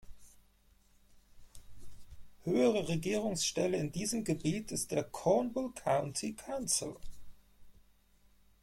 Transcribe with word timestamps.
Höhere 2.41 2.87
Regierungsstelle 2.87 3.77
in 3.77 3.91
diesem 3.91 4.23
Gebiet 4.23 4.71
ist 4.71 4.89
der 4.89 5.03
Cornwall 5.03 5.69
County 5.75 6.33
Council. 6.33 6.95